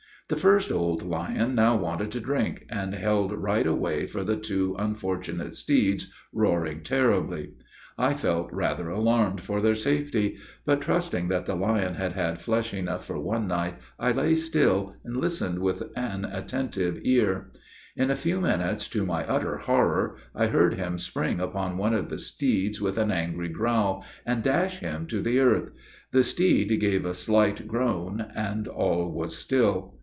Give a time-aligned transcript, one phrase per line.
[0.29, 4.77] The first old lion now wanted to drink, and held right away for the two
[4.79, 7.49] unfortunate steeds, roaring terribly.
[7.97, 12.73] I felt rather alarmed for their safety; but, trusting that the lion had had flesh
[12.73, 17.51] enough for one night, I lay still, and listened with an attentive ear.
[17.97, 22.07] In a few minutes, to my utter horror, I heard him spring upon one of
[22.09, 25.71] the steeds with an angry growl, and dash him to the earth;
[26.13, 29.97] the steed gave a slight groan, and all was still.